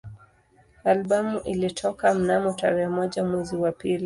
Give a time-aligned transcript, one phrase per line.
[0.83, 3.99] Albamu ilitoka mnamo tarehe moja mwezi wa pili